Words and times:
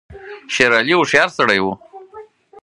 شېر 0.53 0.71
علي 0.79 0.93
هوښیار 0.97 1.29
سړی 1.37 1.59
وو. 1.61 1.73